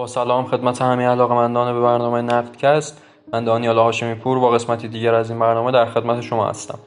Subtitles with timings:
[0.00, 3.02] با سلام خدمت همه علاقمندان به برنامه نقدکست
[3.32, 6.78] من دانیال هاشمی پور با قسمتی دیگر از این برنامه در خدمت شما هستم.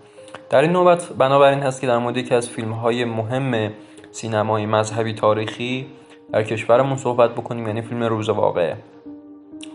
[0.50, 3.71] در این نوبت بنابراین هست که در مورد یکی از فیلم های مهم
[4.11, 5.87] سینمایی مذهبی تاریخی
[6.31, 8.77] در کشورمون صحبت بکنیم یعنی فیلم روز واقعه.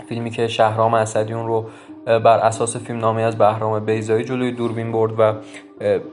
[0.08, 1.66] فیلمی که شهرام اسدی اون رو
[2.04, 5.32] بر اساس فیلم نامی از بهرام بیزایی جلوی دوربین برد و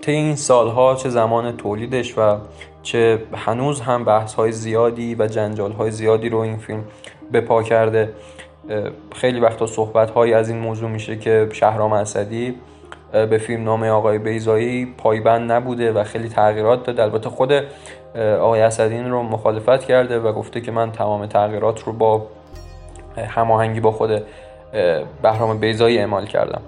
[0.02, 2.38] طی این سالها چه زمان تولیدش و
[2.84, 6.84] چه هنوز هم بحث های زیادی و جنجال های زیادی رو این فیلم
[7.32, 8.10] به پا کرده.
[9.16, 12.56] خیلی وقتا صحبت هایی از این موضوع میشه که شهرام اسدی
[13.12, 17.04] به فیلم نامه آقای بیزایی پایبند نبوده و خیلی تغییرات داده.
[17.04, 17.54] البته خود
[18.40, 22.28] آقای اسدی رو مخالفت کرده و گفته که من تمام تغییرات رو با
[23.28, 24.24] هماهنگی با خود
[25.22, 26.62] بهرام بیزایی اعمال کردم.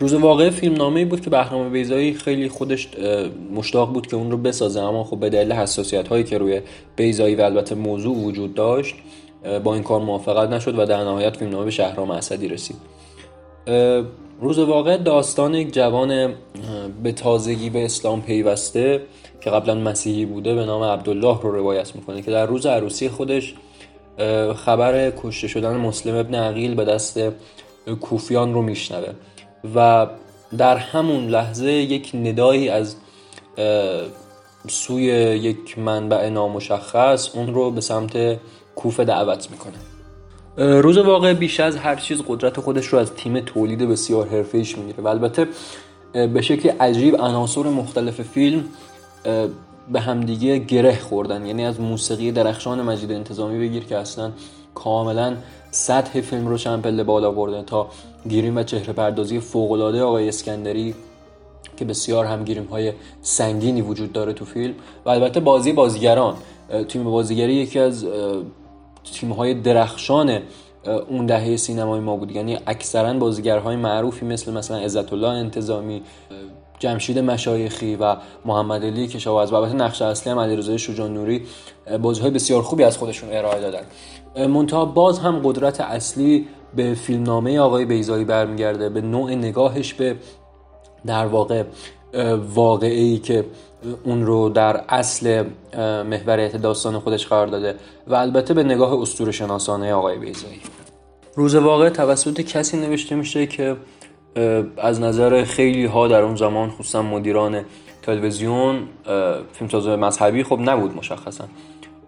[0.00, 2.88] روز واقع فیلم نامه بود که بهرام بیزایی خیلی خودش
[3.54, 4.80] مشتاق بود که اون رو بسازه.
[4.80, 6.60] اما خب به دلیل حساسیت هایی که روی
[6.96, 8.94] بیزایی و البته موضوع وجود داشت
[9.64, 12.76] با این کار موافقت نشد و در نهایت فیلم نامه به شهرام اسدی رسید.
[14.40, 16.34] روز واقع داستان یک جوان
[17.02, 19.02] به تازگی به اسلام پیوسته
[19.40, 23.54] که قبلا مسیحی بوده به نام عبدالله رو روایت می‌کنه که در روز عروسی خودش
[24.56, 27.20] خبر کشته شدن مسلم ابن عقیل به دست
[28.00, 29.12] کوفیان رو میشنوه.
[29.74, 30.06] و
[30.58, 32.96] در همون لحظه یک ندایی از
[34.68, 38.38] سوی یک منبع نامشخص اون رو به سمت
[38.76, 40.80] کوفه دعوت می‌کنه.
[40.80, 45.00] روز واقع بیش از هر چیز قدرت خودش رو از تیم تولید بسیار حرفه‌ایش می‌گیره.
[45.00, 45.48] و البته
[46.12, 48.64] به شکل عجیب عناصر مختلف فیلم
[49.92, 51.46] به همدیگه گره خوردن.
[51.46, 54.32] یعنی از موسیقی درخشان مجید انتظامی بگیر که اصلا
[54.74, 55.36] کاملا
[55.70, 57.88] سطح فیلم رو چند پله بالا برده تا
[58.28, 60.94] گیریم و چهره پردازی فوقلاده آقای اسکندری
[61.76, 66.34] که بسیار هم گیریم های سنگینی وجود داره تو فیلم و البته بازی بازیگران.
[66.88, 68.06] تیم بازیگری یکی از
[69.12, 70.40] تیم های درخشان
[71.08, 72.30] اون دهه سینمای ما بود.
[72.30, 76.02] یعنی اکثرا بازیگرهای معروفی مثل مثلا عزت الله انتظامی
[76.80, 81.42] جمشید مشایخی و محمد علی کشاورز و البته نقش اصلی هم علیرضا شجاع نوری
[82.02, 83.82] بازی های بسیار خوبی از خودشون ارائه دادن.
[84.46, 86.46] منتها باز هم قدرت اصلی
[86.76, 90.16] به فیلمنامه آقای بیزایی برمیگرده به نوع نگاهش به
[91.06, 91.64] در واقع
[92.54, 93.44] واقعی که
[94.04, 95.44] اون رو در اصل
[96.04, 97.74] محوریت داستان خودش قرار داده
[98.06, 100.60] و البته به نگاه اسطوره شناسانه آقای بیزایی
[101.36, 103.76] روز واقع توسط کسی نوشته میشه که
[104.76, 107.64] از نظر خیلی ها در اون زمان خصوصا مدیران
[108.02, 108.88] تلویزیون
[109.52, 111.44] فیلمساز مذهبی خب نبود مشخصا.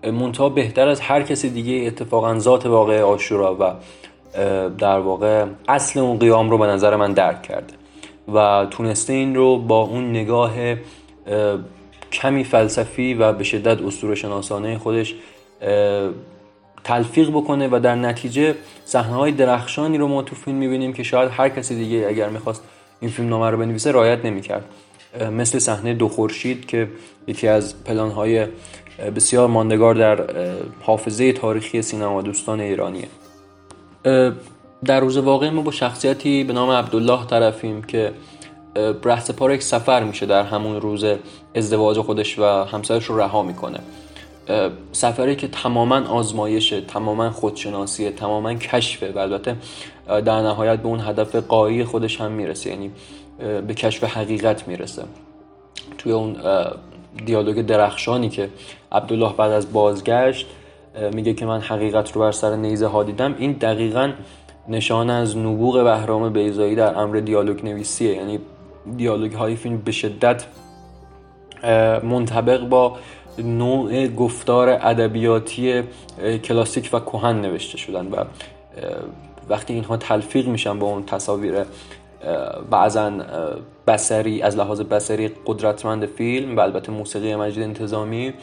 [0.05, 3.75] منتها بهتر از هر کسی دیگه اتفاقا ذات واقع آشورا و
[4.79, 7.75] در واقع اصل اون قیام رو به نظر من درک کرده
[8.35, 10.53] و تونسته این رو با اون نگاه
[12.13, 15.15] کمی فلسفی و به شدت اسطوره شناسانه خودش
[16.85, 18.55] تلفیق بکنه و در نتیجه
[18.85, 22.63] صحنه های درخشانی رو ما تو فیلم می‌بینیم که شاید هر کسی دیگه اگر می‌خواست
[23.01, 24.65] این فیلم نامه رو بنویسه رایت نمی‌کرد.
[25.33, 26.89] مثل صحنه دو خورشید که
[27.27, 28.47] یکی از پلان های
[29.17, 30.25] بسیار ماندگار در
[30.81, 33.09] حافظه تاریخی سینما دوستان ایرانیه.
[34.85, 38.13] در روز واقعی ما با شخصیتی به نام عبدالله طرفیم که
[39.05, 41.05] رهس پارک سفر میشه در همون روز
[41.55, 43.79] ازدواج خودش و همسرش رو رها می‌کنه.
[44.93, 49.57] سفری که تماما آزمایشه تماما خودشناسیه تماما کشفه و البته
[50.07, 52.91] در نهایت به اون هدف قایی خودش هم می‌رسه یعنی
[53.39, 55.03] به کشف حقیقت می‌رسه.
[55.99, 56.37] توی اون
[57.27, 58.49] دیالوگ درخشانی که
[58.93, 60.47] عبدالله بعد از بازگشت
[61.13, 64.13] میگه که من حقیقت رو بر سر نیزه ها دیدم این دقیقا
[64.69, 68.39] نشان از نبوغ بهرام بیزایی در امر دیالوگ نویسیه یعنی
[68.97, 70.45] دیالوگ های فیلم به شدت
[72.03, 72.97] منطبق با
[73.39, 75.83] نوع گفتار ادبیاتی
[76.45, 78.25] کلاسیک و کهن نوشته شدن و
[79.49, 81.55] وقتی اینها تلفیق میشن با اون تصاویر
[82.71, 83.11] بعضا
[83.87, 88.35] بسری از لحاظ بسری قدرتمند فیلم و البته موسیقی مجید انتظامی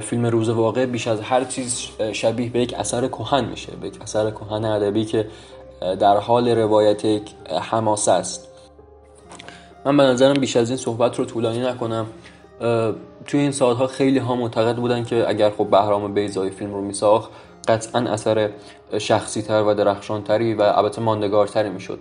[0.00, 4.02] فیلم روز واقع بیش از هر چیز شبیه به یک اثر کهن میشه به یک
[4.02, 5.26] اثر کهن ادبی که
[5.80, 7.22] در حال روایت یک
[7.60, 8.48] حماسه است.
[9.84, 12.06] من به نظرم بیش از این صحبت رو طولانی نکنم.
[13.26, 17.30] توی این سالها خیلی ها معتقد بودن که اگر خب بهرام بیزایی فیلم رو میساخت
[17.68, 18.50] قطعا اثر
[18.98, 21.98] شخصی تر و درخشان تری و البته ماندگارتری می‌شد.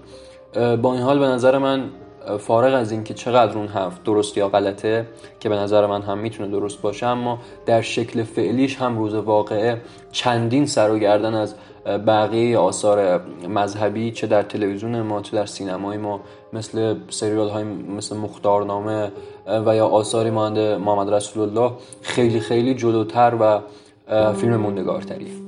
[0.82, 1.90] با این حال به نظر من
[2.40, 5.08] فارغ از اینکه چقدر اون حرف درست یا غلطه
[5.40, 9.82] که به نظر من هم می‌تونه درست باشه اما در شکل فعلیش هم روز واقعه
[10.12, 11.56] چندین سر و گردن از
[11.86, 16.22] بقیه آثار مذهبی چه در تلویزیون ما چه در سینمای ما
[16.54, 19.12] مثل سریال های مثل مختارنامه
[19.66, 23.60] و یا آثاری مانند محمد رسول الله خیلی خیلی جلوتر و
[24.34, 25.45] فیلم موندگارتریه.